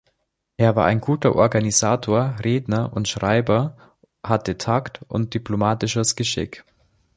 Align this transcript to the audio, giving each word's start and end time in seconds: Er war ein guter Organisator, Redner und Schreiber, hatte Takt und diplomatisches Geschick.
Er 0.57 0.75
war 0.75 0.85
ein 0.87 0.99
guter 0.99 1.35
Organisator, 1.35 2.35
Redner 2.43 2.91
und 2.91 3.07
Schreiber, 3.07 3.77
hatte 4.23 4.57
Takt 4.57 5.03
und 5.09 5.35
diplomatisches 5.35 6.15
Geschick. 6.15 6.63